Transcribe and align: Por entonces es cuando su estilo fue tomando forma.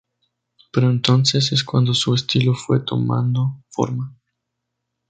Por 0.73 0.83
entonces 0.83 1.51
es 1.51 1.63
cuando 1.63 1.93
su 1.93 2.15
estilo 2.15 2.55
fue 2.55 2.79
tomando 2.83 3.61
forma. 3.69 4.17